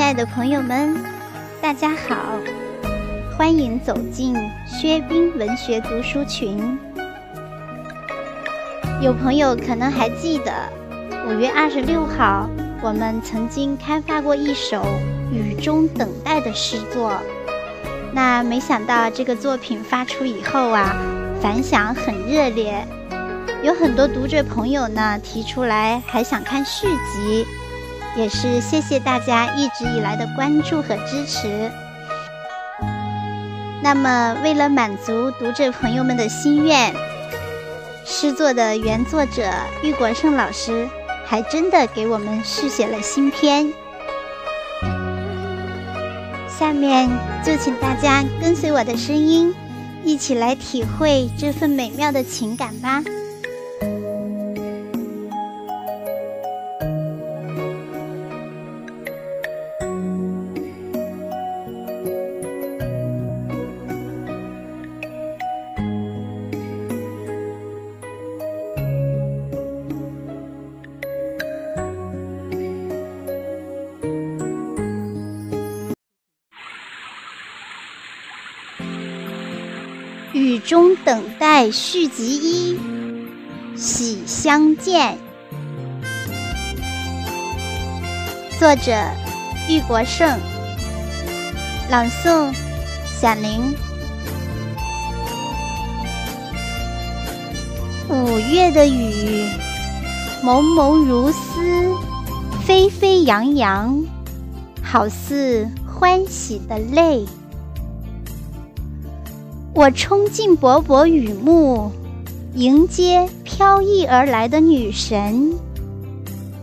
[0.00, 0.96] 亲爱的朋友们，
[1.60, 2.16] 大家好，
[3.36, 4.34] 欢迎走进
[4.66, 6.78] 薛冰文学读书群。
[9.02, 10.52] 有朋友可能还记得，
[11.28, 12.48] 五月二十六号，
[12.80, 14.78] 我们曾经开发过一首
[15.30, 17.12] 《雨中等待》的诗作。
[18.14, 20.96] 那没想到这个作品发出以后啊，
[21.42, 22.82] 反响很热烈，
[23.62, 27.44] 有很多读者朋友呢提出来还想看续集。
[28.16, 31.70] 也是谢谢大家一直以来的关注和支持。
[33.82, 36.92] 那么，为了满足读者朋友们的心愿，
[38.04, 39.50] 诗作的原作者
[39.82, 40.88] 玉国胜老师
[41.24, 43.72] 还真的给我们续写了新篇。
[46.58, 47.08] 下面
[47.42, 49.54] 就请大家跟随我的声音，
[50.04, 53.02] 一起来体会这份美妙的情感吧。
[80.70, 82.78] 中等待续集一，
[83.74, 85.18] 喜相见。
[88.56, 88.92] 作者：
[89.68, 90.38] 玉国胜。
[91.90, 92.54] 朗诵：
[93.04, 93.74] 小玲。
[98.08, 99.48] 五月的雨，
[100.40, 101.96] 蒙蒙如丝，
[102.64, 104.04] 飞飞扬扬，
[104.84, 107.26] 好似欢喜的泪。
[109.72, 111.92] 我冲进薄薄雨幕，
[112.54, 115.54] 迎接飘逸而来的女神，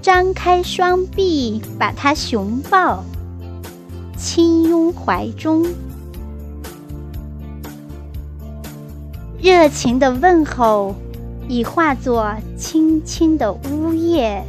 [0.02, 3.06] 张开双臂，把她熊抱，
[4.18, 5.66] 亲拥怀中。
[9.42, 10.94] 热情的问候
[11.48, 14.44] 已化作轻轻的呜咽，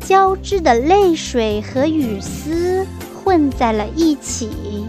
[0.00, 2.86] 交织的泪水和雨丝
[3.22, 4.83] 混在了一起。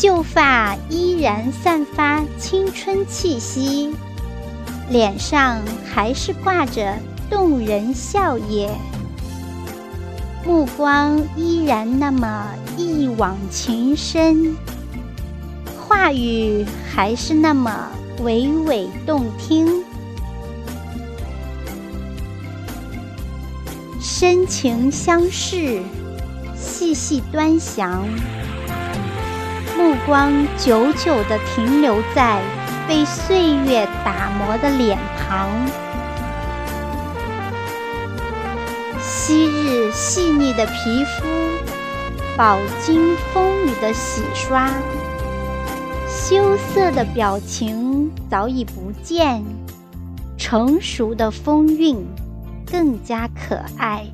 [0.00, 3.94] 秀发依然散发青春气息，
[4.88, 5.60] 脸上
[5.92, 6.96] 还是挂着
[7.28, 8.70] 动人笑靥，
[10.42, 12.46] 目光依然那么
[12.78, 14.56] 一往情深，
[15.86, 17.90] 话语还是那么
[18.22, 19.84] 娓娓动听，
[24.00, 25.82] 深情相视，
[26.56, 28.08] 细细端详。
[29.80, 32.38] 目光久久地停留在
[32.86, 35.48] 被岁月打磨的脸庞，
[39.00, 41.26] 昔日细腻的皮肤，
[42.36, 44.70] 饱经风雨的洗刷，
[46.06, 49.42] 羞涩的表情早已不见，
[50.36, 51.96] 成熟的风韵
[52.70, 54.04] 更加可爱，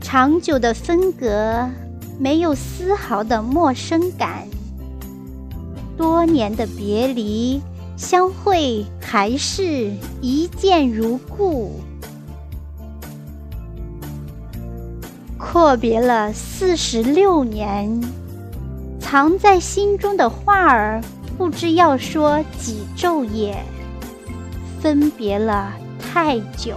[0.00, 1.70] 长久的分隔。
[2.18, 4.46] 没有丝毫的陌生感，
[5.96, 7.60] 多年的别离，
[7.96, 11.80] 相会还是一见如故。
[15.38, 18.00] 阔别了四十六年，
[18.98, 21.00] 藏在心中的话儿，
[21.36, 23.56] 不知要说几昼夜。
[24.80, 26.76] 分别了太久，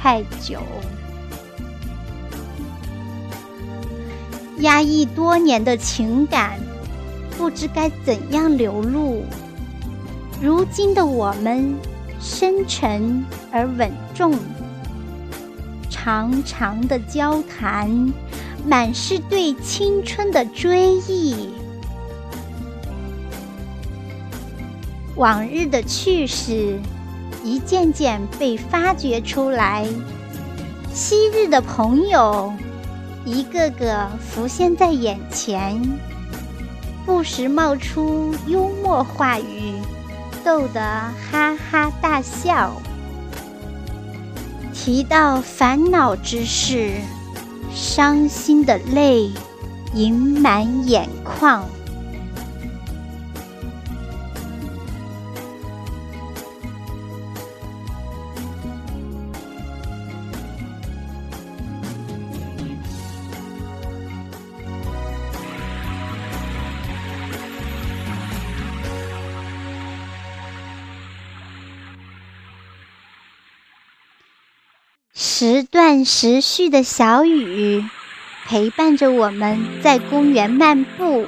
[0.00, 0.58] 太久。
[4.58, 6.58] 压抑多年的情感，
[7.36, 9.24] 不知该怎样流露。
[10.40, 11.74] 如今的我们，
[12.20, 14.34] 深沉而稳重，
[15.90, 18.12] 长长的交谈，
[18.66, 21.48] 满是对青春的追忆。
[25.16, 26.78] 往日的趣事，
[27.42, 29.86] 一件件被发掘出来。
[30.92, 32.52] 昔日的朋友。
[33.24, 35.80] 一个个浮现在眼前，
[37.06, 39.80] 不时冒出幽默话语，
[40.44, 40.80] 逗得
[41.30, 42.72] 哈哈大笑。
[44.72, 46.92] 提到烦恼之事，
[47.72, 49.30] 伤心的泪
[49.94, 51.64] 盈满眼眶。
[75.36, 77.84] 时断时续的小雨，
[78.46, 81.24] 陪伴着我们在公园漫步；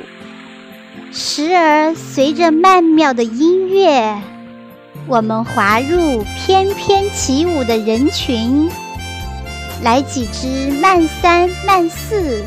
[1.11, 4.23] 时而随着曼妙的音乐，
[5.09, 8.71] 我们滑入翩翩起舞的人群。
[9.83, 12.45] 来几支慢三慢四，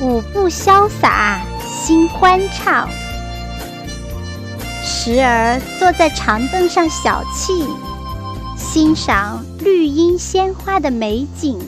[0.00, 2.88] 舞步潇洒，心欢畅；
[4.82, 7.66] 时而坐在长凳上小憩。
[8.56, 11.58] 欣赏绿荫鲜花的美景，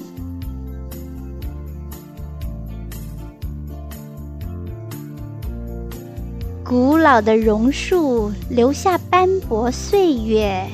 [6.64, 10.64] 古老的榕树留下斑驳岁月，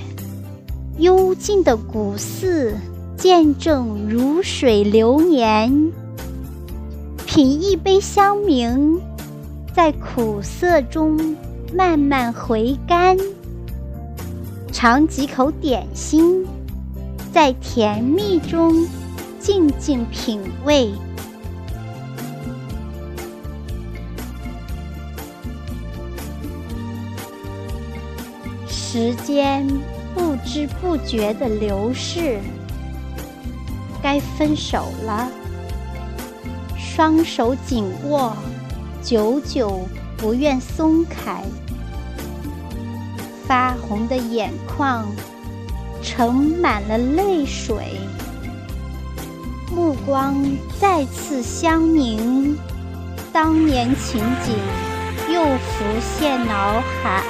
[0.98, 2.74] 幽静的古寺
[3.16, 5.90] 见证如水流年。
[7.24, 9.00] 品一杯香茗，
[9.74, 11.18] 在苦涩中
[11.74, 13.16] 慢慢回甘。
[14.70, 16.44] 尝几口点心，
[17.34, 18.86] 在甜蜜中
[19.40, 20.92] 静静品味。
[28.68, 29.66] 时间
[30.14, 32.38] 不知不觉的流逝，
[34.00, 35.28] 该分手了。
[36.78, 38.32] 双手紧握，
[39.02, 39.80] 久久
[40.16, 41.42] 不愿松开。
[43.44, 45.04] 发红的眼眶
[46.04, 47.98] 盛满了泪水，
[49.74, 50.36] 目光
[50.78, 52.56] 再次相凝，
[53.32, 54.54] 当年情景
[55.32, 57.24] 又浮现脑海。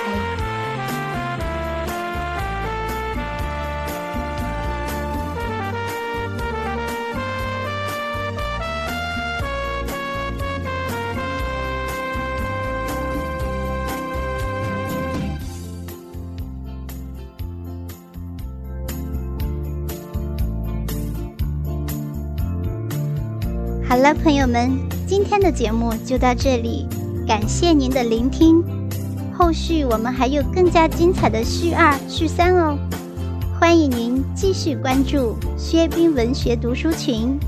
[23.95, 24.77] 好了，朋友们，
[25.07, 26.85] 今天的节目就到这里，
[27.29, 28.61] 感谢您的聆听。
[29.33, 32.77] 后续我们还有更加精彩的续二、续三哦，
[33.61, 37.39] 欢迎您继续关注薛冰文学读书群，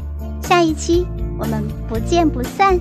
[0.40, 1.04] 下一期
[1.36, 2.78] 我们不见不散。